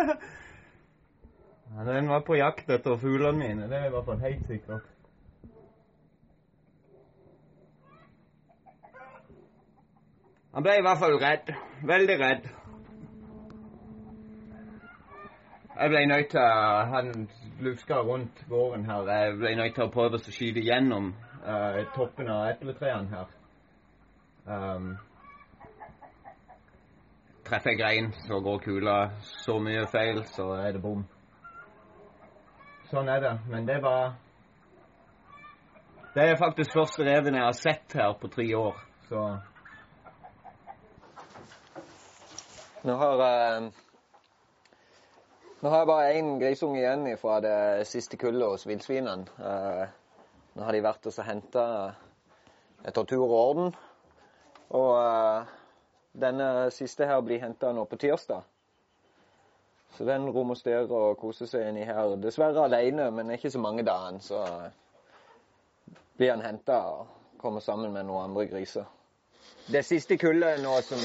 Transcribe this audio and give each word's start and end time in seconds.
Ja, 1.70 1.84
den 1.86 2.08
var 2.10 2.24
på 2.26 2.34
jakt 2.34 2.70
etter 2.70 2.96
fuglene 2.98 3.38
mine, 3.38 3.68
det 3.70 3.76
er 3.78 3.84
i 3.86 3.92
hvert 3.94 4.04
fall 4.08 4.18
helt 4.24 4.46
sikkert. 4.48 4.88
Han 10.50 10.66
ble 10.66 10.72
i 10.80 10.82
hvert 10.82 10.98
fall 10.98 11.14
redd. 11.22 11.52
Veldig 11.86 12.16
redd. 12.20 12.48
Jeg 15.76 15.92
ble 15.92 16.00
nødt 16.10 16.32
til 16.32 16.40
å 16.42 16.80
Han 16.90 17.28
luska 17.60 18.00
rundt 18.04 18.42
gården 18.48 18.84
her. 18.90 19.06
Jeg 19.12 19.36
ble 19.38 19.54
nødt 19.56 19.74
til 19.78 19.86
å 19.86 19.92
prøve 19.94 20.18
å 20.18 20.32
skyte 20.34 20.64
gjennom 20.66 21.12
uh, 21.46 21.78
toppen 21.94 22.28
av 22.34 22.48
epletrærne 22.50 23.14
her. 23.14 23.30
Um, 24.50 24.90
treffer 27.50 27.74
jeg 27.74 27.80
grein, 27.80 28.12
så 28.26 28.38
går 28.40 28.60
kula 28.62 28.96
så 29.26 29.56
mye 29.62 29.82
feil, 29.90 30.22
så 30.30 30.52
er 30.60 30.76
det 30.76 30.82
bom. 30.84 31.02
Sånn 32.90 33.10
er 33.10 33.22
det. 33.22 33.36
Men 33.50 33.66
det 33.66 33.80
var 33.82 34.14
Det 36.14 36.24
er 36.26 36.38
faktisk 36.38 36.74
første 36.74 37.04
reven 37.06 37.36
jeg 37.38 37.44
har 37.44 37.54
sett 37.54 37.94
her 37.94 38.16
på 38.18 38.28
tre 38.28 38.48
år, 38.58 38.78
så 39.08 39.20
Nå 42.82 42.94
har, 42.96 43.20
eh, 43.20 43.68
nå 45.60 45.70
har 45.70 45.82
jeg 45.82 45.88
bare 45.90 46.12
én 46.16 46.38
grisunge 46.40 46.78
igjen 46.80 47.18
fra 47.20 47.40
det 47.44 47.86
siste 47.86 48.16
kullet 48.16 48.48
hos 48.48 48.64
villsvinene. 48.66 49.26
Eh, 49.36 49.84
nå 50.56 50.64
har 50.64 50.72
de 50.72 50.80
vært 50.82 51.06
og 51.06 51.18
henta 51.26 51.64
etter 52.82 53.04
tur 53.04 53.26
og 53.26 53.36
orden. 53.36 53.74
Og 54.70 54.96
eh, 54.96 55.59
denne 56.12 56.70
siste 56.74 57.06
her 57.06 57.20
blir 57.22 57.40
henta 57.42 57.72
nå 57.72 57.84
på 57.84 57.96
tirsdag. 57.96 58.42
Så 59.98 60.04
den 60.04 60.30
romosterer 60.30 60.90
og 60.90 61.18
koser 61.18 61.48
seg 61.50 61.68
inni 61.68 61.84
her. 61.84 62.14
Dessverre 62.22 62.64
alene, 62.64 63.10
men 63.10 63.30
ikke 63.34 63.50
så 63.50 63.58
mange 63.58 63.82
dager. 63.86 64.18
Så 64.22 64.38
blir 66.16 66.30
han 66.34 66.44
henta 66.44 66.78
og 66.92 67.06
kommer 67.40 67.60
sammen 67.60 67.92
med 67.92 68.06
noen 68.06 68.30
andre 68.30 68.46
griser. 68.50 68.86
Det 69.70 69.82
siste 69.86 70.16
kullet 70.18 70.60
nå 70.62 70.76
som, 70.84 71.00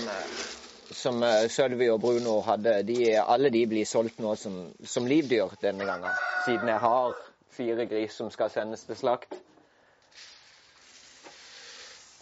som 0.92 1.24
Sølvi 1.50 1.90
og 1.92 2.02
Bruno 2.02 2.40
hadde, 2.46 2.82
de, 2.88 3.00
alle 3.22 3.50
de 3.54 3.66
blir 3.70 3.86
solgt 3.90 4.20
nå 4.24 4.36
som, 4.40 4.58
som 4.84 5.08
livdyr 5.10 5.58
denne 5.62 5.86
gangen. 5.88 6.12
Siden 6.46 6.70
jeg 6.70 6.82
har 6.82 7.18
fire 7.56 7.86
gris 7.90 8.18
som 8.18 8.32
skal 8.34 8.52
sendes 8.54 8.86
til 8.88 8.98
slakt. 9.00 9.38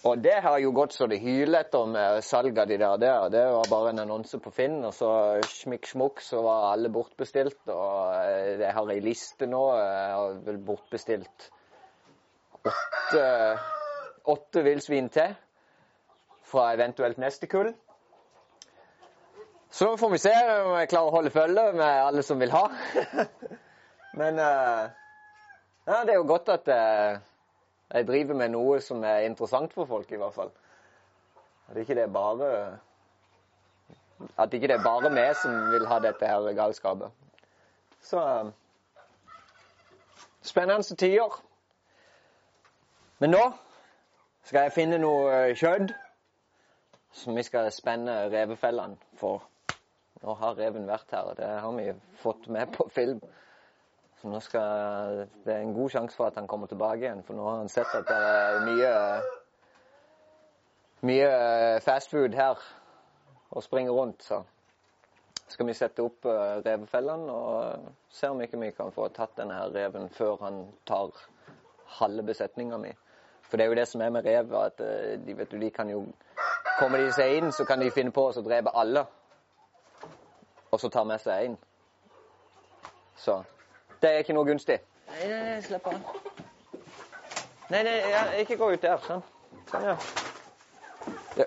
Og 0.03 0.19
det 0.19 0.36
har 0.44 0.58
jo 0.59 0.74
gått 0.75 0.97
så 0.97 1.06
det 1.08 1.22
hyler 1.24 1.64
etter 1.64 1.86
med 1.88 2.18
salg 2.28 2.58
av 2.59 2.68
de 2.68 2.75
der 2.81 2.97
der. 3.00 3.30
Det 3.31 3.44
var 3.56 3.69
bare 3.72 3.94
en 3.94 4.02
annonse 4.03 4.36
på 4.44 4.52
Finn, 4.52 4.81
og 4.84 4.91
så 4.91 5.12
smikk 5.47 5.88
smukk, 5.88 6.19
så 6.19 6.41
var 6.44 6.74
alle 6.74 6.91
bortbestilt. 6.91 7.62
Og 7.72 8.59
jeg 8.59 8.74
har 8.75 8.92
ei 8.92 9.00
liste 9.06 9.47
nå. 9.47 9.62
Jeg 9.80 10.12
har 10.18 10.36
vel 10.44 10.59
bortbestilt 10.68 11.47
åtte, 12.68 13.24
åtte 14.36 14.63
villsvin 14.68 15.08
til 15.13 15.38
fra 16.52 16.74
eventuelt 16.75 17.24
neste 17.24 17.47
kull. 17.47 17.72
Så 19.72 19.96
får 19.97 20.12
vi 20.12 20.19
se 20.22 20.34
om 20.36 20.75
jeg 20.81 20.92
klarer 20.92 21.08
å 21.08 21.16
holde 21.16 21.31
følge 21.34 21.69
med 21.80 21.88
alle 21.88 22.28
som 22.28 22.44
vil 22.44 22.51
ha. 22.51 22.68
Men 24.19 24.36
ja, 24.38 26.04
det 26.04 26.12
er 26.12 26.19
jo 26.19 26.28
godt 26.28 26.51
at 26.60 26.68
jeg 27.94 28.07
driver 28.07 28.34
med 28.36 28.50
noe 28.54 28.80
som 28.81 29.04
er 29.06 29.28
interessant 29.28 29.74
for 29.74 29.86
folk, 29.86 30.12
i 30.12 30.18
hvert 30.18 30.34
fall. 30.34 30.51
At 31.69 31.78
ikke 31.78 31.95
det 31.95 32.04
er 32.04 32.13
bare 32.13 32.50
At 34.38 34.54
ikke 34.54 34.68
det 34.68 34.75
er 34.78 34.84
bare 34.84 35.10
meg 35.12 35.36
som 35.36 35.56
vil 35.72 35.86
ha 35.88 36.00
dette 36.00 36.28
her 36.28 36.54
galskapet. 36.56 37.12
Så 38.01 38.19
uh, 38.19 38.51
Spennende 40.44 40.95
tider. 40.95 41.42
Men 43.19 43.31
nå 43.31 43.44
skal 44.44 44.66
jeg 44.66 44.75
finne 44.75 45.00
noe 45.00 45.54
kjøtt 45.56 45.94
som 47.16 47.38
vi 47.38 47.44
skal 47.48 47.69
spenne 47.72 48.25
revefellene 48.34 48.98
for. 49.22 49.45
Nå 50.24 50.36
har 50.40 50.57
reven 50.57 50.88
vært 50.88 51.13
her, 51.16 51.30
og 51.30 51.38
det 51.38 51.48
har 51.48 51.72
vi 51.78 51.94
fått 52.19 52.50
med 52.51 52.74
på 52.75 52.90
film. 52.92 53.22
Nå 54.24 54.40
skal 54.40 55.28
Det 55.46 55.54
er 55.54 55.60
en 55.60 55.74
god 55.74 55.90
sjanse 55.90 56.16
for 56.16 56.25
at 56.25 56.36
han 56.40 56.48
kommer 56.48 56.68
tilbake 56.68 57.04
igjen, 57.04 57.24
for 57.24 57.36
nå 57.36 57.44
har 57.50 57.58
han 57.58 57.70
sett 57.70 57.96
at 57.96 58.08
det 58.08 58.18
er 58.18 58.66
mye 58.68 58.92
mye 61.04 61.80
fastfood 61.84 62.34
her 62.34 62.60
og 63.52 63.64
springer 63.64 63.92
rundt. 63.92 64.24
Så 64.24 64.44
skal 65.48 65.68
vi 65.68 65.75
sette 65.75 66.02
opp 66.02 66.25
revefellene 66.25 67.31
og 67.31 67.90
se 68.10 68.30
om 68.31 68.42
ikke 68.42 68.60
vi 68.62 68.72
kan 68.72 68.92
få 68.96 69.10
tatt 69.12 69.36
denne 69.38 69.58
her 69.60 69.74
reven 69.75 70.08
før 70.10 70.38
han 70.46 70.62
tar 70.88 71.12
halve 72.00 72.24
besetninga 72.24 72.80
mi. 72.80 72.94
For 73.42 73.58
det 73.58 73.66
er 73.66 73.74
jo 73.74 73.80
det 73.81 73.88
som 73.88 74.02
er 74.02 74.10
med 74.10 74.26
rev, 74.26 74.56
at 74.56 74.80
de, 75.26 75.36
vet 75.38 75.52
du, 75.52 75.60
de 75.60 75.69
kan 75.69 75.90
jo 75.90 76.06
Kommer 76.80 76.98
de 76.98 77.12
seg 77.14 77.36
inn, 77.38 77.52
så 77.54 77.68
kan 77.69 77.80
de 77.80 77.92
finne 77.94 78.10
på 78.12 78.24
å 78.26 78.42
drepe 78.42 78.72
alle. 78.74 79.04
Og 80.72 80.80
så 80.81 80.90
ta 80.90 81.04
med 81.06 81.22
seg 81.22 81.52
én. 81.52 81.58
Så 83.19 83.36
det 84.04 84.12
er 84.12 84.24
ikke 84.24 84.36
noe 84.36 84.48
gunstig. 84.48 84.80
Nei, 85.08 85.28
nei, 85.30 85.42
nei 85.48 85.60
slipp 85.64 85.88
av. 85.88 86.00
Nei, 87.72 87.82
nei, 87.88 87.98
ja, 88.12 88.24
ikke 88.44 88.58
gå 88.60 88.74
ut 88.76 88.84
der. 88.84 89.00
Sånn. 89.08 89.24
Sånn, 89.72 89.86
ja. 89.88 89.96
ja. 91.40 91.46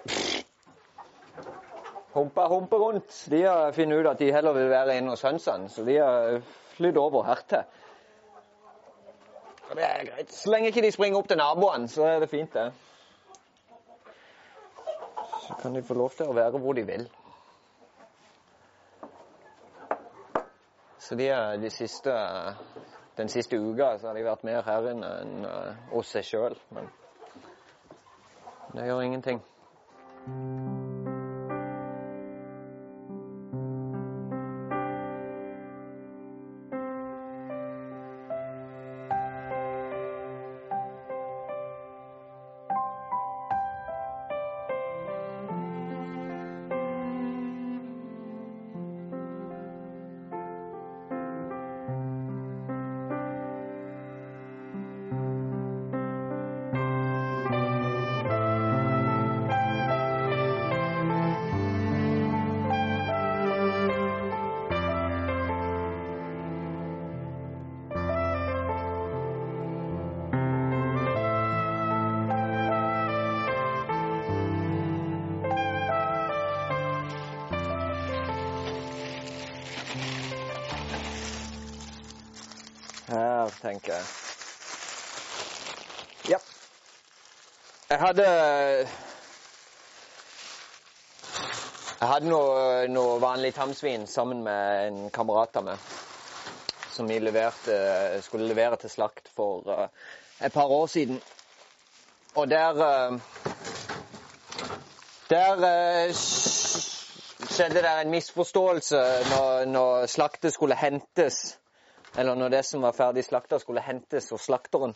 Humpa, 2.16 2.46
humpa 2.48 2.80
rundt. 2.80 3.12
De 3.28 3.42
har 3.44 3.74
funnet 3.76 4.00
ut 4.00 4.08
at 4.08 4.22
de 4.22 4.30
heller 4.32 4.56
vil 4.56 4.70
være 4.72 4.96
inne 4.96 5.12
hos 5.12 5.24
hønsene, 5.26 5.68
så 5.68 5.84
de 5.84 5.98
har 6.00 6.38
flydd 6.78 6.96
over 7.00 7.26
hertil. 7.28 7.66
Det 9.66 9.84
er 9.84 10.08
greit. 10.08 10.32
Så 10.32 10.50
lenge 10.50 10.70
ikke 10.72 10.84
de 10.86 10.94
springer 10.94 11.20
opp 11.20 11.28
til 11.28 11.40
naboene, 11.40 11.90
så 11.92 12.06
er 12.08 12.24
det 12.24 12.30
fint, 12.32 12.56
det. 12.56 12.70
Så 15.44 15.60
kan 15.60 15.76
de 15.76 15.84
få 15.84 15.94
lov 15.98 16.16
til 16.16 16.30
å 16.30 16.36
være 16.36 16.62
hvor 16.62 16.78
de 16.78 16.86
vil. 16.88 17.08
Så 21.06 21.14
de, 21.14 21.28
de 21.62 21.70
siste, 21.70 22.12
den 23.16 23.28
siste 23.28 23.56
uka 23.56 23.92
så 23.98 24.08
har 24.08 24.18
de 24.18 24.24
vært 24.26 24.42
mer 24.48 24.66
her 24.66 24.88
inne 24.90 25.10
enn 25.22 25.46
oss 25.94 26.10
seg 26.16 26.26
sjøl. 26.26 26.58
Men 26.74 26.90
det 28.74 28.88
gjør 28.88 29.04
ingenting. 29.06 29.42
Tenker 83.66 83.98
jeg. 83.98 84.06
Ja. 86.30 86.38
Jeg 87.90 87.98
hadde 87.98 88.26
Jeg 92.00 92.08
hadde 92.10 92.28
noe, 92.28 92.88
noe 92.92 93.20
vanlig 93.22 93.54
tamsvin 93.56 94.04
sammen 94.06 94.42
med 94.44 94.88
en 94.88 94.98
kamerat 95.10 95.56
av 95.56 95.64
meg. 95.70 95.86
Som 96.92 97.08
vi 97.08 97.16
leverte, 97.20 97.76
skulle 98.24 98.48
levere 98.50 98.76
til 98.80 98.92
slakt 98.92 99.30
for 99.36 99.64
uh, 99.64 99.86
et 100.44 100.52
par 100.52 100.68
år 100.72 100.86
siden. 100.92 101.20
Og 102.36 102.50
der 102.50 102.76
uh, 102.76 103.20
Der 105.30 105.56
uh, 105.56 106.14
skjedde 107.56 107.82
det 107.82 107.94
en 108.00 108.10
misforståelse 108.12 109.00
når, 109.32 109.64
når 109.64 110.06
slaktet 110.06 110.52
skulle 110.54 110.76
hentes. 110.76 111.56
Eller 112.16 112.34
når 112.34 112.48
det 112.48 112.62
som 112.64 112.80
var 112.80 112.96
ferdig 112.96 113.24
slakta, 113.26 113.58
skulle 113.60 113.84
hentes 113.84 114.30
hos 114.32 114.48
slakteren. 114.48 114.94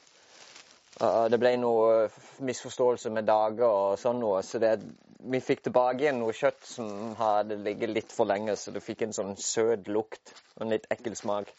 Det 1.00 1.38
ble 1.40 1.52
noe 1.60 2.08
misforståelse 2.44 3.12
med 3.12 3.28
dager 3.28 3.68
og 3.68 3.98
sånn 4.00 4.18
noe. 4.20 4.40
Så 4.44 4.60
det, 4.60 4.74
vi 5.20 5.40
fikk 5.44 5.66
tilbake 5.66 6.04
igjen 6.04 6.20
noe 6.20 6.34
kjøtt 6.36 6.64
som 6.66 7.14
hadde 7.18 7.60
ligget 7.60 7.92
litt 7.92 8.12
for 8.12 8.28
lenge, 8.28 8.56
så 8.56 8.72
det 8.74 8.84
fikk 8.84 9.06
en 9.06 9.16
sånn 9.16 9.36
søt 9.40 9.88
lukt 9.92 10.34
og 10.56 10.66
en 10.66 10.74
litt 10.74 10.88
ekkel 10.92 11.16
smak. 11.16 11.52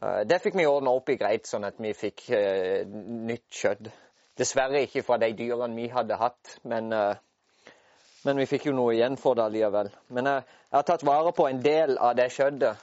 Uh, 0.00 0.22
det 0.28 0.40
fikk 0.42 0.56
vi 0.58 0.68
ordna 0.68 0.92
opp 0.96 1.12
i 1.12 1.18
greit, 1.20 1.48
sånn 1.48 1.64
at 1.68 1.76
vi 1.80 1.92
fikk 1.96 2.26
uh, 2.32 2.84
nytt 2.84 3.48
kjøtt. 3.52 3.92
Dessverre 4.40 4.82
ikke 4.84 5.04
fra 5.06 5.20
de 5.22 5.30
dyrene 5.38 5.78
vi 5.78 5.86
hadde 5.92 6.16
hatt, 6.18 6.56
men, 6.66 6.88
men 6.90 8.40
vi 8.40 8.46
fikk 8.50 8.64
jo 8.66 8.72
noe 8.74 8.96
igjen 8.96 9.14
for 9.14 9.38
det 9.38 9.44
allikevel. 9.44 9.92
Men 10.16 10.26
jeg, 10.26 10.48
jeg 10.72 10.74
har 10.74 10.88
tatt 10.88 11.04
vare 11.06 11.30
på 11.36 11.46
en 11.46 11.60
del 11.62 11.94
av 12.02 12.16
det 12.18 12.32
kjøttet 12.34 12.82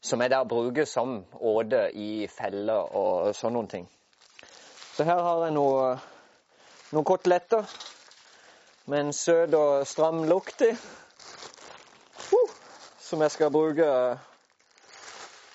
som 0.00 0.20
jeg 0.20 0.30
der 0.30 0.44
bruker 0.48 0.84
som 0.84 1.24
åte 1.40 1.90
i 1.92 2.26
feller 2.32 2.96
og 2.96 3.34
sånne 3.36 3.66
ting. 3.68 3.88
Så 4.96 5.04
her 5.04 5.20
har 5.22 5.44
jeg 5.44 5.54
noe, 5.54 5.98
noen 6.92 7.06
koteletter 7.08 7.68
med 8.90 9.00
en 9.04 9.12
søt 9.12 9.54
og 9.54 9.86
stram 9.86 10.24
lukt 10.28 10.64
i. 10.64 10.70
Uh, 12.32 12.50
som 13.00 13.20
jeg 13.22 13.30
skal 13.36 13.52
bruke 13.52 13.90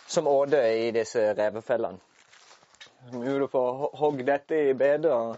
som 0.08 0.28
åte 0.28 0.62
i 0.86 0.92
disse 0.96 1.34
revefellene. 1.34 2.00
Mulig 3.14 3.46
å 3.46 3.52
få 3.52 3.64
hogd 4.00 4.24
dette 4.26 4.56
i 4.70 4.74
bedet. 4.74 5.12
og 5.12 5.38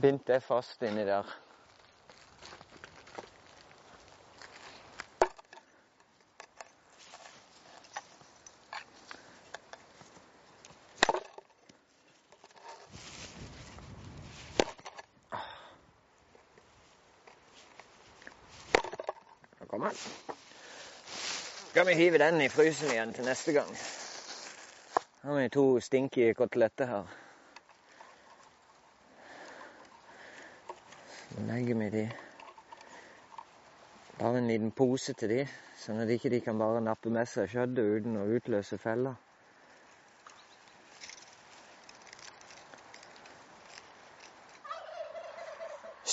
Bindt 0.00 0.26
det 0.28 0.40
fast 0.44 0.82
inni 0.82 1.04
der. 1.08 1.45
Kom 19.76 19.84
an. 19.84 19.96
Skal 21.70 21.86
vi 21.86 21.94
hive 21.94 22.18
den 22.18 22.40
i 22.40 22.48
frysen 22.48 22.88
igjen 22.88 23.10
til 23.12 23.26
neste 23.28 23.52
gang. 23.52 23.68
Her 25.22 25.32
har 25.32 25.40
vi 25.40 25.48
to 25.52 25.80
stinky 25.80 26.32
koteletter 26.32 26.86
her. 26.86 27.10
Så 31.28 31.44
legger 31.48 31.74
vi 31.74 31.90
de 31.90 32.04
bare 34.18 34.38
en 34.38 34.48
liten 34.48 34.72
pose 34.72 35.12
til 35.12 35.28
de, 35.28 35.44
sånn 35.82 36.00
at 36.00 36.08
de 36.08 36.16
ikke 36.16 36.40
kan 36.48 36.56
bare 36.56 36.80
nappe 36.80 37.12
med 37.12 37.28
seg 37.28 37.52
kjøttet 37.52 37.84
uten 37.98 38.16
å 38.16 38.24
utløse 38.38 38.80
fella. 38.80 39.12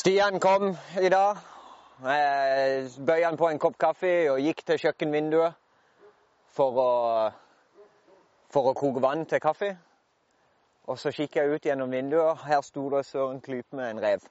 Stian 0.04 0.44
kom 0.44 0.74
i 1.00 1.16
dag. 1.16 1.53
Jeg 2.04 2.90
bøyde 3.08 3.26
han 3.26 3.38
på 3.38 3.48
en 3.48 3.60
kopp 3.64 3.78
kaffe 3.80 4.12
og 4.32 4.42
gikk 4.44 4.66
til 4.68 4.80
kjøkkenvinduet 4.82 5.54
for 6.52 6.80
å, 6.84 6.94
for 8.52 8.72
å 8.72 8.74
koke 8.76 9.00
vann 9.04 9.24
til 9.30 9.40
kaffe. 9.40 9.70
Og 10.92 11.00
så 11.00 11.14
kikket 11.16 11.40
jeg 11.40 11.54
ut 11.54 11.68
gjennom 11.70 11.94
vinduet. 11.96 12.42
Her 12.44 12.60
sto 12.62 12.90
det 12.92 13.06
Søren 13.08 13.40
Klype 13.42 13.78
med 13.80 13.94
en 13.94 14.02
rev. 14.04 14.26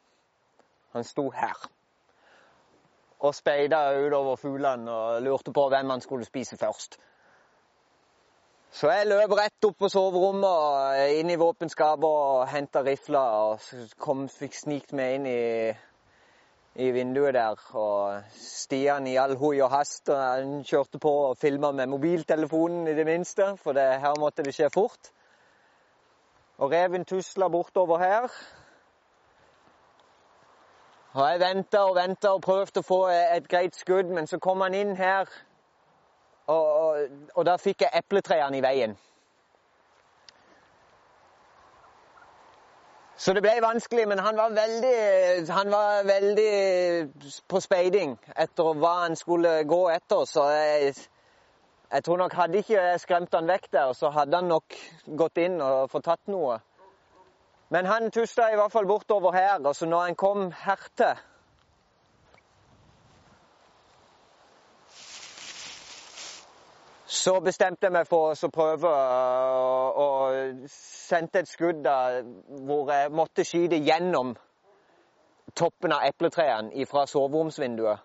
Han 0.93 1.07
sto 1.09 1.31
her. 1.33 1.63
Og 3.25 3.33
speida 3.35 3.81
utover 3.97 4.37
fuglene 4.37 4.93
og 4.93 5.23
lurte 5.25 5.55
på 5.57 5.65
hvem 5.73 5.95
han 5.95 6.05
skulle 6.05 6.29
spise 6.29 6.59
først. 6.61 6.99
Så 8.73 8.91
jeg 8.93 9.09
løp 9.09 9.33
rett 9.37 9.65
opp 9.65 9.79
på 9.81 9.89
soverommet 9.93 10.49
og 10.49 11.17
inn 11.23 11.33
i 11.33 11.39
våpenskapet 11.41 12.05
og 12.05 12.45
henta 12.53 12.85
rifla. 12.85 13.25
Og 13.49 13.97
kom, 13.97 14.27
fikk 14.29 14.61
snikt 14.61 14.93
meg 14.97 15.17
inn 15.17 15.31
i 15.33 15.41
i 16.75 16.91
vinduet 16.91 17.35
der. 17.35 17.61
Og 17.75 18.23
Stian 18.33 19.07
i 19.07 19.17
all 19.17 19.37
hui 19.37 19.61
og 19.61 19.71
hast. 19.71 20.09
og 20.09 20.23
Han 20.23 20.65
kjørte 20.65 20.99
på 20.99 21.11
og 21.11 21.37
filma 21.37 21.71
med 21.71 21.87
mobiltelefonen 21.87 22.89
i 22.89 22.95
det 22.95 23.07
minste, 23.07 23.57
for 23.57 23.73
det, 23.73 24.01
her 24.01 24.19
måtte 24.21 24.43
det 24.43 24.55
skje 24.55 24.71
fort. 24.75 25.13
Og 26.59 26.71
reven 26.73 27.05
tusla 27.05 27.49
bortover 27.49 27.99
her. 27.99 28.29
Og 31.13 31.31
jeg 31.31 31.41
venta 31.41 31.79
og 31.85 31.97
venta 31.97 32.33
og 32.33 32.43
prøvde 32.43 32.81
å 32.81 32.87
få 32.87 33.01
et 33.13 33.49
greit 33.49 33.77
skudd, 33.77 34.09
men 34.09 34.27
så 34.27 34.39
kom 34.39 34.61
han 34.65 34.75
inn 34.75 34.97
her. 34.97 35.29
Og, 36.47 36.67
og, 36.67 37.19
og 37.35 37.45
da 37.47 37.57
fikk 37.61 37.85
jeg 37.85 38.01
epletrærne 38.01 38.59
i 38.59 38.65
veien. 38.65 38.97
Så 43.17 43.33
det 43.37 43.43
ble 43.45 43.53
vanskelig, 43.63 44.07
men 44.09 44.19
han 44.19 44.37
var 44.37 44.55
veldig, 44.57 45.51
han 45.53 45.71
var 45.71 46.05
veldig 46.09 47.33
på 47.49 47.61
speiding 47.61 48.17
etter 48.37 48.79
hva 48.81 48.93
han 49.05 49.17
skulle 49.17 49.63
gå 49.69 49.81
etter. 49.93 50.25
Så 50.27 50.47
jeg, 50.49 50.95
jeg 51.93 52.05
tror 52.05 52.23
nok 52.23 52.37
hadde 52.39 52.63
ikke 52.63 52.79
jeg 52.79 53.03
skremt 53.03 53.35
han 53.37 53.51
vekk 53.51 53.69
der, 53.73 53.93
så 53.93 54.11
hadde 54.11 54.41
han 54.41 54.49
nok 54.51 54.79
gått 55.19 55.43
inn 55.45 55.61
og 55.61 55.91
fått 55.93 56.09
tatt 56.09 56.33
noe. 56.33 56.59
Men 57.73 57.87
han 57.89 58.11
tusta 58.13 58.51
i 58.53 58.57
hvert 58.57 58.73
fall 58.73 58.89
bortover 58.89 59.37
her, 59.37 59.61
og 59.61 59.77
så 59.77 59.87
når 59.89 60.09
han 60.09 60.19
kom 60.19 60.49
hertil 60.65 61.21
Så 67.23 67.41
bestemte 67.41 67.87
jeg 67.87 67.95
meg 67.95 68.09
for 68.11 68.35
å 68.35 68.49
prøve 68.51 68.91
å 70.03 70.07
sende 70.73 71.43
et 71.45 71.51
skudd 71.51 71.87
hvor 72.67 72.91
jeg 72.91 73.13
måtte 73.15 73.45
skyte 73.47 73.79
gjennom 73.79 74.33
toppen 75.55 75.95
av 75.95 76.09
epletrærne 76.09 76.89
fra 76.91 77.05
soveromsvinduet. 77.07 78.03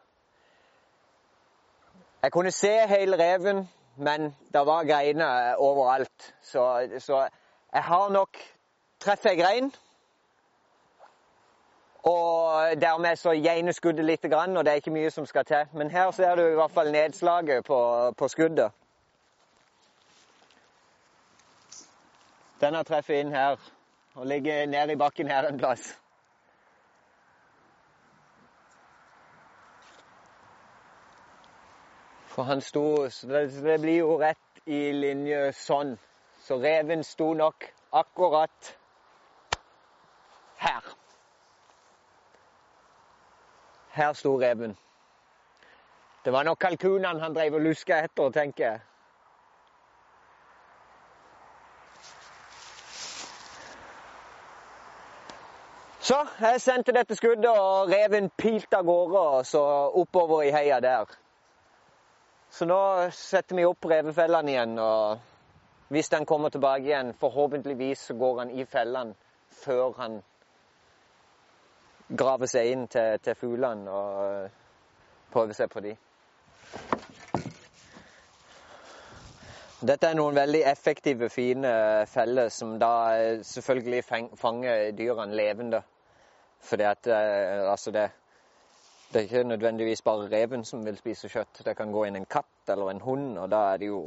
Jeg 2.21 2.33
kunne 2.35 2.53
se 2.53 2.73
hele 2.93 3.17
reven, 3.17 3.65
men 3.95 4.29
det 4.53 4.65
var 4.69 4.85
greiner 4.85 5.57
overalt. 5.65 6.29
Så, 6.41 6.69
så 7.01 7.25
jeg 7.73 7.89
har 7.89 8.09
nok 8.13 8.37
treffer 9.01 9.33
jeg 9.33 9.41
grein. 9.41 9.75
Og 12.05 12.81
dermed 12.81 13.17
så 13.17 13.33
gjener 13.33 13.73
skuddet 13.73 14.05
litt, 14.05 14.25
og 14.29 14.65
det 14.65 14.71
er 14.71 14.83
ikke 14.83 14.93
mye 14.93 15.09
som 15.09 15.25
skal 15.25 15.45
til. 15.45 15.71
Men 15.73 15.89
her 15.89 16.11
ser 16.11 16.35
du 16.35 16.45
i 16.45 16.59
hvert 16.59 16.75
fall 16.75 16.91
nedslaget 16.93 17.65
på, 17.65 17.79
på 18.17 18.27
skuddet. 18.27 18.77
Den 22.59 22.73
har 22.73 22.83
treffet 22.83 23.21
inn 23.21 23.33
her 23.33 23.59
og 24.17 24.25
ligger 24.25 24.65
nede 24.65 24.93
i 24.93 24.95
bakken 24.97 25.27
her 25.27 25.47
en 25.47 25.59
plass. 25.61 25.91
For 32.25 32.43
han 32.43 32.61
sto 32.61 33.05
Det 33.05 33.79
blir 33.81 33.97
jo 33.97 34.17
rett 34.21 34.61
i 34.65 34.91
linje 34.91 35.51
sånn. 35.57 35.97
Så 36.41 36.57
reven 36.61 37.03
sto 37.03 37.33
nok 37.33 37.65
akkurat 37.91 38.73
her. 40.57 40.83
Her 43.97 44.13
sto 44.13 44.35
reven. 44.41 44.77
Det 46.25 46.33
var 46.33 46.43
nok 46.43 46.59
kalkunene 46.59 47.19
han 47.21 47.33
drev 47.33 47.57
og 47.57 47.61
luska 47.61 48.01
etter, 48.03 48.29
tenker 48.31 48.63
jeg. 48.63 48.81
Så 56.07 56.15
jeg 56.39 56.61
sendte 56.63 56.93
dette 56.95 57.15
skuddet, 57.19 57.49
og 57.51 57.89
reven 57.91 58.29
pilte 58.39 58.77
av 58.79 58.85
gårde 58.87 59.21
og 59.27 59.41
så 59.49 59.61
oppover 59.99 60.45
i 60.45 60.51
heia 60.55 60.77
der. 60.79 61.09
Så 62.47 62.63
nå 62.69 62.77
setter 63.11 63.57
vi 63.57 63.65
opp 63.67 63.83
revefellene 63.91 64.53
igjen, 64.53 64.77
og 64.79 65.89
hvis 65.91 66.07
den 66.13 66.23
kommer 66.29 66.53
tilbake 66.53 66.87
igjen, 66.87 67.11
forhåpentligvis 67.19 68.05
så 68.07 68.15
går 68.21 68.39
han 68.39 68.53
i 68.55 68.63
fellene 68.63 69.17
før 69.65 69.97
han 69.97 70.15
graver 72.15 72.53
seg 72.53 72.71
inn 72.71 72.87
til, 72.87 73.19
til 73.19 73.35
fuglene 73.35 73.91
og 73.91 74.55
prøver 75.35 75.59
seg 75.59 75.73
på 75.75 75.83
de. 75.89 75.91
Dette 79.91 80.07
er 80.07 80.15
noen 80.15 80.39
veldig 80.39 80.63
effektive, 80.71 81.27
fine 81.29 81.75
feller 82.07 82.47
som 82.47 82.79
da 82.79 82.95
selvfølgelig 83.43 84.03
fanger 84.39 84.95
dyrene 84.95 85.35
levende. 85.35 85.83
Fordi 86.67 86.83
at 86.83 87.07
eh, 87.07 87.71
altså 87.71 87.91
det, 87.95 88.05
det 89.11 89.19
er 89.19 89.27
ikke 89.27 89.43
nødvendigvis 89.47 90.01
bare 90.03 90.27
reven 90.31 90.65
som 90.65 90.85
vil 90.85 90.97
spise 90.99 91.29
kjøtt. 91.31 91.63
Det 91.65 91.75
kan 91.77 91.91
gå 91.95 92.05
inn 92.07 92.19
en 92.19 92.29
katt 92.29 92.73
eller 92.73 92.91
en 92.91 93.01
hund, 93.01 93.37
og 93.39 93.51
da 93.51 93.61
er 93.73 93.81
det 93.81 93.91
jo 93.91 94.01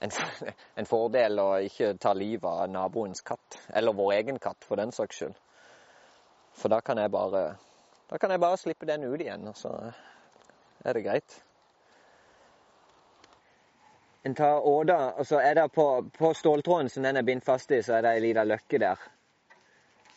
en, 0.00 0.12
en 0.78 0.86
fordel 0.86 1.42
å 1.42 1.48
ikke 1.66 1.96
ta 2.02 2.14
livet 2.14 2.46
av 2.50 2.70
naboens 2.70 3.26
katt. 3.26 3.58
Eller 3.74 3.96
vår 3.96 4.14
egen 4.20 4.38
katt, 4.38 4.62
for 4.64 4.78
den 4.80 4.94
saks 4.94 5.22
skyld. 5.22 5.36
For 6.60 6.72
da 6.72 6.80
kan 6.84 6.98
jeg 6.98 7.10
bare 7.14 7.44
kan 8.18 8.30
jeg 8.30 8.40
bare 8.42 8.58
slippe 8.58 8.86
den 8.86 9.04
ut 9.06 9.20
igjen, 9.20 9.46
og 9.48 9.56
så 9.56 9.70
er 10.84 10.96
det 10.96 11.04
greit. 11.04 11.36
En 14.26 14.34
tar 14.34 14.66
åda, 14.66 14.96
og 15.16 15.26
så 15.26 15.38
er 15.38 15.54
det 15.54 15.70
på, 15.72 15.86
på 16.18 16.32
ståltråden 16.34 16.90
som 16.90 17.06
den 17.06 17.16
er 17.16 17.22
bindt 17.22 17.46
fast 17.46 17.70
i, 17.70 17.78
så 17.82 17.94
er 17.96 18.02
det 18.04 18.16
ei 18.16 18.24
lita 18.24 18.44
løkke 18.44 18.80
der. 18.82 19.04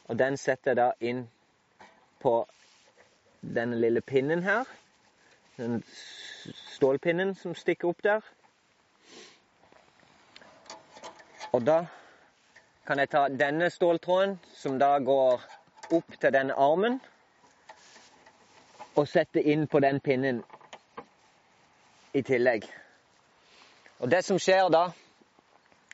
Og 0.05 0.19
den 0.19 0.37
setter 0.37 0.71
jeg 0.71 0.77
da 0.77 0.91
inn 0.99 1.23
på 2.19 2.35
denne 3.41 3.79
lille 3.79 4.01
pinnen 4.01 4.43
her. 4.43 4.63
Den 5.57 5.83
stålpinnen 6.75 7.35
som 7.35 7.55
stikker 7.55 7.87
opp 7.93 8.03
der. 8.03 8.21
Og 11.53 11.65
da 11.65 11.85
kan 12.87 12.99
jeg 12.99 13.09
ta 13.09 13.27
denne 13.29 13.69
ståltråden, 13.69 14.39
som 14.53 14.79
da 14.79 14.97
går 14.99 15.43
opp 15.93 16.15
til 16.19 16.33
denne 16.33 16.55
armen, 16.57 16.99
og 18.95 19.07
sette 19.07 19.41
inn 19.41 19.67
på 19.67 19.79
den 19.79 19.99
pinnen 20.03 20.41
i 22.13 22.21
tillegg. 22.21 22.65
Og 23.99 24.11
det 24.11 24.23
som 24.25 24.39
skjer 24.41 24.67
da, 24.73 24.87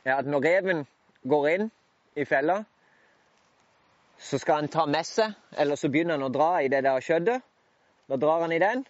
er 0.04 0.16
at 0.16 0.26
når 0.26 0.44
reven 0.44 0.84
går 1.28 1.48
inn 1.54 1.70
i 2.16 2.24
fella, 2.24 2.62
så 4.20 4.38
skal 4.38 4.54
han 4.54 4.68
ta 4.68 4.84
med 4.86 5.06
seg, 5.08 5.32
eller 5.56 5.80
så 5.80 5.88
begynner 5.88 6.18
han 6.18 6.28
å 6.28 6.32
dra 6.32 6.50
i 6.60 6.68
det 6.68 6.82
der 6.84 7.00
skjøddet. 7.00 7.46
Da 8.10 8.16
drar 8.20 8.42
han 8.42 8.52
i 8.52 8.58
den, 8.58 8.82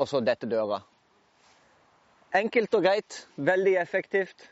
og 0.00 0.08
så 0.08 0.20
detter 0.24 0.48
døra. 0.48 0.80
Enkelt 2.34 2.74
og 2.74 2.82
greit, 2.82 3.26
veldig 3.36 3.76
effektivt. 3.76 4.46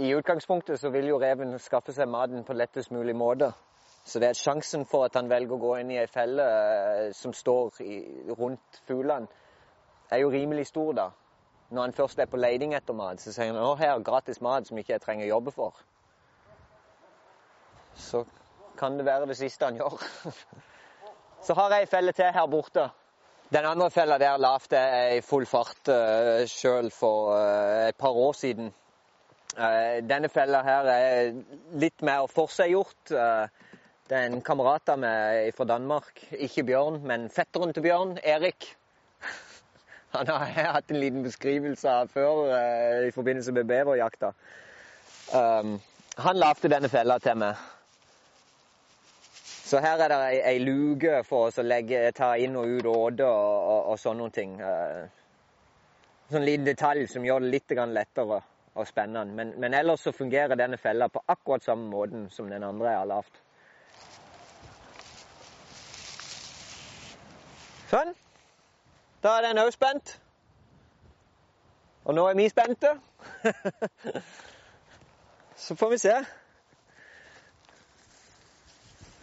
I 0.00 0.12
utgangspunktet 0.16 0.80
så 0.80 0.90
vil 0.90 1.10
jo 1.10 1.20
reven 1.20 1.58
skaffe 1.60 1.92
seg 1.92 2.08
maten 2.08 2.44
på 2.44 2.56
lettest 2.56 2.90
mulig 2.90 3.14
måte. 3.16 3.52
Så 4.04 4.18
det 4.18 4.30
er 4.30 4.38
sjansen 4.38 4.86
for 4.88 5.04
at 5.06 5.16
han 5.18 5.28
velger 5.30 5.54
å 5.54 5.60
gå 5.60 5.74
inn 5.78 5.92
i 5.92 5.98
ei 6.00 6.08
felle 6.10 6.46
eh, 6.50 7.10
som 7.14 7.34
står 7.36 7.82
i, 7.84 7.98
rundt 8.32 8.80
fuglene, 8.88 9.28
er 10.10 10.24
jo 10.24 10.32
rimelig 10.32 10.66
stor, 10.72 10.94
da. 10.96 11.10
Når 11.70 11.82
han 11.82 11.92
først 11.94 12.18
er 12.18 12.26
på 12.26 12.38
leiding 12.40 12.74
etter 12.74 12.96
mat, 12.98 13.20
så 13.22 13.32
sier 13.32 13.52
han 13.52 13.62
å, 13.62 13.76
her 13.78 14.00
gratis 14.02 14.40
mat 14.42 14.66
som 14.66 14.78
ikke 14.80 14.96
jeg 14.96 15.02
trenger 15.04 15.28
å 15.28 15.34
jobbe 15.36 15.52
for. 15.54 15.82
Så 17.94 18.24
kan 18.78 18.96
det 18.98 19.06
være 19.06 19.28
det 19.30 19.36
siste 19.38 19.68
han 19.68 19.78
gjør. 19.78 20.02
så 21.46 21.54
har 21.58 21.76
jeg 21.76 21.86
ei 21.86 21.92
felle 21.92 22.14
til 22.16 22.32
her 22.34 22.50
borte. 22.50 22.88
Den 23.50 23.66
andre 23.66 23.90
fella 23.90 24.18
der 24.22 24.38
lavt 24.38 24.74
jeg 24.74 25.16
i 25.18 25.22
full 25.26 25.46
fart 25.46 25.90
uh, 25.90 26.42
sjøl 26.46 26.90
for 26.94 27.32
uh, 27.34 27.88
et 27.88 27.98
par 27.98 28.18
år 28.18 28.34
siden. 28.38 28.70
Uh, 29.56 29.98
denne 30.06 30.30
fella 30.30 30.62
her 30.66 30.90
er 30.90 31.32
litt 31.82 32.02
mer 32.06 32.30
forseggjort. 32.30 33.10
Uh, 33.10 33.46
det 34.10 34.18
er 34.18 34.26
en 34.26 34.42
kamerat 34.42 34.90
av 34.90 35.02
meg 35.02 35.54
fra 35.54 35.66
Danmark. 35.70 36.22
Ikke 36.34 36.66
Bjørn, 36.66 37.02
men 37.06 37.28
fetteren 37.30 37.74
til 37.74 37.86
Bjørn, 37.86 38.16
Erik. 38.26 38.72
Han 40.16 40.28
har 40.28 40.72
hatt 40.74 40.90
en 40.90 41.00
liten 41.00 41.22
beskrivelse 41.22 41.90
av 41.90 42.08
før 42.10 42.48
uh, 42.50 43.06
i 43.06 43.12
forbindelse 43.14 43.52
med 43.54 43.68
beverjakta. 43.70 44.32
Um, 45.34 45.76
han 46.18 46.36
lagde 46.36 46.68
denne 46.68 46.88
fella 46.90 47.18
til 47.22 47.36
meg. 47.38 47.60
Så 49.70 49.78
her 49.78 50.02
er 50.02 50.10
det 50.10 50.16
ei, 50.26 50.38
ei 50.50 50.58
luke 50.58 51.20
for 51.28 51.46
oss 51.46 51.60
å 51.62 51.64
legge, 51.64 52.08
ta 52.16 52.32
inn 52.42 52.56
og 52.58 52.66
ut 52.66 52.88
åde 52.90 53.26
og, 53.28 53.68
og, 53.70 53.92
og 53.92 54.00
sånne 54.02 54.26
ting. 54.34 54.56
Uh, 54.58 55.06
sånn 56.32 56.46
liten 56.48 56.66
detalj 56.66 57.06
som 57.12 57.24
gjør 57.26 57.44
det 57.44 57.52
litt 57.54 57.76
lettere 57.94 58.40
og 58.74 58.88
spennende. 58.88 59.34
Men, 59.34 59.54
men, 59.62 59.74
ellers 59.74 60.02
så 60.02 60.12
fungerer 60.12 60.58
denne 60.58 60.78
fella 60.78 61.08
på 61.08 61.22
akkurat 61.26 61.62
samme 61.62 61.86
måten 61.90 62.26
som 62.34 62.50
den 62.50 62.66
andre 62.66 62.90
jeg 62.90 62.98
har 62.98 63.12
lagd. 63.12 63.38
Sånn. 67.94 68.12
Da 69.22 69.28
er 69.28 69.48
den 69.48 69.58
òg 69.60 69.70
spent. 69.72 70.20
Og 72.04 72.14
nå 72.14 72.26
er 72.28 72.34
vi 72.34 72.48
spente. 72.48 72.88
så 75.64 75.74
får 75.76 75.90
vi 75.90 75.98
se. 75.98 76.14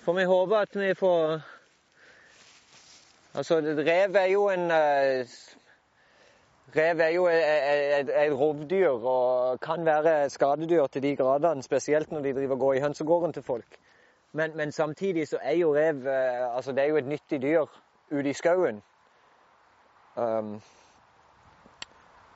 Får 0.05 0.13
vi 0.13 0.23
håpe 0.23 0.57
at 0.57 0.75
vi 0.79 0.93
får 0.93 1.41
Altså, 3.37 3.59
rev 3.61 4.15
er 4.15 4.25
jo 4.25 4.49
en 4.49 4.71
uh, 4.71 5.27
Rev 6.75 6.99
er 6.99 7.07
jo 7.07 7.27
et, 7.27 8.09
et, 8.09 8.33
rovdyr 8.33 8.89
og 8.89 9.59
kan 9.59 9.85
være 9.85 10.29
skadedyr 10.29 10.87
til 10.87 11.03
de 11.03 11.15
gradene, 11.15 11.63
spesielt 11.63 12.11
når 12.11 12.21
de 12.21 12.33
driver 12.33 12.53
og 12.53 12.59
går 12.59 12.73
i 12.73 12.79
hønsegården 12.79 13.33
til 13.33 13.43
folk. 13.43 13.77
Men, 14.31 14.57
men 14.57 14.71
samtidig 14.71 15.27
så 15.27 15.37
er 15.41 15.55
jo 15.55 15.75
rev 15.75 15.95
uh, 15.95 16.55
altså 16.55 16.71
det 16.71 16.83
er 16.83 16.87
jo 16.87 16.97
et 16.97 17.07
nyttig 17.07 17.41
dyr 17.41 17.65
ute 18.11 18.29
i 18.29 18.33
skauen. 18.33 18.83
Um, 20.17 20.55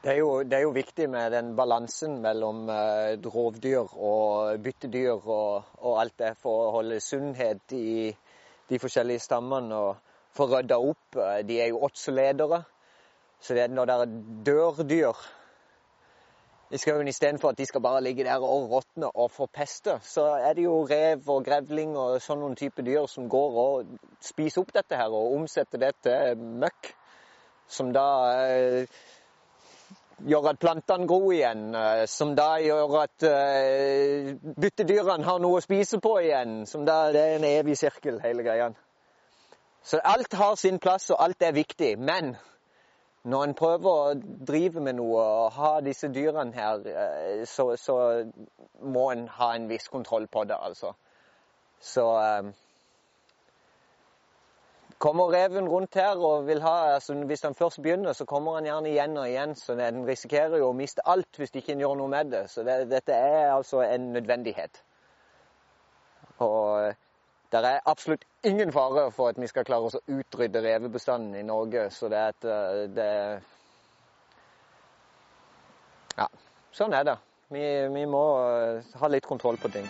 det, 0.04 0.12
er 0.12 0.18
jo, 0.20 0.44
det 0.44 0.54
er, 0.54 0.60
jo, 0.68 0.74
viktig 0.76 1.08
med 1.10 1.32
den 1.34 1.56
balansen 1.58 2.20
mellom 2.22 2.68
uh, 2.70 3.18
rovdyr 3.34 3.96
og 3.98 4.62
byttedyr 4.62 5.16
og, 5.18 5.64
og, 5.80 5.96
alt 6.04 6.14
det 6.22 6.36
for 6.44 6.68
å 6.68 6.76
holde 6.76 7.00
sunnhet 7.02 7.74
i 7.74 8.12
de 8.70 8.80
forskjellige 8.84 9.26
stammene 9.26 9.82
og 9.88 10.14
få 10.38 10.46
rydda 10.52 10.78
opp. 10.78 11.18
Uh, 11.18 11.42
de 11.42 11.58
er 11.58 11.72
jo 11.72 11.82
åtseledere. 11.90 12.62
Så 13.42 13.58
det 13.58 13.66
er 13.66 13.74
når 13.74 13.90
det 13.90 14.10
dør 14.46 14.84
dyr 14.86 15.26
i 16.70 16.78
skauen 16.78 17.10
istedenfor 17.10 17.56
at 17.56 17.58
de 17.58 17.66
skal 17.66 17.82
bare 17.82 18.06
ligge 18.06 18.30
der 18.30 18.46
og 18.46 18.70
råtne 18.70 19.10
og 19.10 19.34
forpeste, 19.34 19.98
så 20.06 20.36
er 20.38 20.54
det 20.54 20.70
jo 20.70 20.84
rev 20.86 21.34
og 21.34 21.50
grevling 21.50 21.98
og 21.98 22.22
sånne 22.22 22.54
type 22.56 22.86
dyr 22.86 23.10
som 23.10 23.26
går 23.26 23.62
og 23.66 23.98
spiser 24.22 24.62
opp 24.62 24.78
dette 24.78 25.02
her 25.02 25.10
og 25.10 25.34
omsetter 25.42 25.82
det 25.82 25.96
til 26.06 26.46
møkk. 26.62 26.94
Som 27.72 27.94
da 27.96 28.06
eh, 28.44 28.86
gjør 30.28 30.50
at 30.52 30.60
plantene 30.60 31.08
gror 31.08 31.32
igjen. 31.32 31.70
Eh, 31.76 32.04
som 32.12 32.34
da 32.36 32.50
gjør 32.60 32.98
at 33.06 33.26
eh, 33.28 34.32
byttedyrene 34.60 35.28
har 35.28 35.40
noe 35.40 35.62
å 35.62 35.64
spise 35.64 36.02
på 36.04 36.18
igjen. 36.26 36.66
Som 36.68 36.84
da 36.88 37.06
det 37.16 37.22
er 37.24 37.38
en 37.40 37.48
evig 37.48 37.78
sirkel, 37.80 38.20
hele 38.24 38.44
greia. 38.48 38.72
Så 39.84 40.02
alt 40.04 40.36
har 40.38 40.58
sin 40.60 40.80
plass, 40.84 41.10
og 41.10 41.24
alt 41.24 41.42
er 41.48 41.56
viktig. 41.56 41.94
Men 41.98 42.36
når 43.24 43.46
en 43.48 43.56
prøver 43.58 43.90
å 43.92 44.18
drive 44.52 44.84
med 44.84 45.00
noe 45.00 45.24
og 45.24 45.56
ha 45.56 45.72
disse 45.86 46.12
dyrene 46.14 46.54
her, 46.54 47.46
så, 47.50 47.72
så 47.80 47.96
må 48.82 49.08
en 49.14 49.26
ha 49.40 49.54
en 49.56 49.70
viss 49.70 49.88
kontroll 49.94 50.28
på 50.30 50.44
det, 50.50 50.58
altså. 50.58 50.94
Så 51.82 52.04
um, 52.06 52.52
Kommer 55.02 55.32
reven 55.34 55.66
rundt 55.70 55.96
her 55.98 56.20
og 56.22 56.46
vil 56.46 56.62
ha 56.62 56.94
altså 56.94 57.14
Hvis 57.26 57.42
han 57.42 57.56
først 57.56 57.82
begynner, 57.82 58.14
så 58.14 58.26
kommer 58.26 58.60
han 58.60 58.68
gjerne 58.70 58.90
igjen 58.90 59.18
og 59.18 59.30
igjen. 59.30 59.56
Så 59.56 59.74
den 59.76 60.04
risikerer 60.08 60.60
jo 60.62 60.70
å 60.70 60.78
miste 60.78 61.02
alt 61.10 61.40
hvis 61.42 61.56
ikke 61.58 61.74
en 61.74 61.82
gjør 61.82 61.96
noe 61.98 62.12
med 62.12 62.30
det. 62.36 62.44
Så 62.54 62.62
det, 62.68 62.84
dette 62.92 63.18
er 63.18 63.56
altså 63.56 63.82
en 63.82 64.12
nødvendighet. 64.14 64.84
Og 66.38 66.94
det 67.52 67.64
er 67.66 67.80
absolutt 67.86 68.24
ingen 68.44 68.72
fare 68.72 69.10
for 69.12 69.34
at 69.34 69.42
vi 69.42 69.50
skal 69.50 69.66
klare 69.66 69.90
oss 69.90 69.98
å 69.98 70.06
utrydde 70.20 70.62
revebestanden 70.64 71.36
i 71.36 71.44
Norge. 71.50 71.90
Så 71.90 72.10
det 72.14 72.22
er 72.22 72.36
et 72.36 72.50
eh, 72.54 72.86
det, 72.96 73.10
Ja, 76.18 76.30
sånn 76.78 76.94
er 76.94 77.10
det. 77.10 77.18
Vi, 77.52 77.68
vi 77.98 78.06
må 78.06 78.26
eh, 78.54 78.98
ha 79.02 79.10
litt 79.12 79.28
kontroll 79.28 79.58
på 79.58 79.74
ting. 79.74 79.90